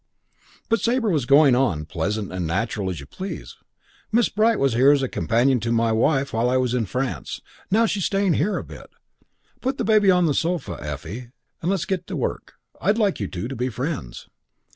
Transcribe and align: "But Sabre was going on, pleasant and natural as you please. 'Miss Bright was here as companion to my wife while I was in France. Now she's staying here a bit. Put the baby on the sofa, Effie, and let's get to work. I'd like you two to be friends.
"But 0.67 0.79
Sabre 0.79 1.11
was 1.11 1.27
going 1.27 1.53
on, 1.55 1.85
pleasant 1.85 2.31
and 2.33 2.47
natural 2.47 2.89
as 2.89 2.99
you 2.99 3.05
please. 3.05 3.57
'Miss 4.11 4.29
Bright 4.29 4.57
was 4.57 4.73
here 4.73 4.89
as 4.91 5.03
companion 5.11 5.59
to 5.59 5.71
my 5.71 5.91
wife 5.91 6.33
while 6.33 6.49
I 6.49 6.57
was 6.57 6.73
in 6.73 6.87
France. 6.87 7.39
Now 7.69 7.85
she's 7.85 8.05
staying 8.05 8.33
here 8.33 8.57
a 8.57 8.63
bit. 8.63 8.89
Put 9.61 9.77
the 9.77 9.83
baby 9.85 10.09
on 10.09 10.25
the 10.25 10.33
sofa, 10.33 10.79
Effie, 10.81 11.29
and 11.61 11.69
let's 11.69 11.85
get 11.85 12.07
to 12.07 12.15
work. 12.15 12.55
I'd 12.81 12.97
like 12.97 13.19
you 13.19 13.27
two 13.27 13.47
to 13.47 13.55
be 13.55 13.69
friends. 13.69 14.27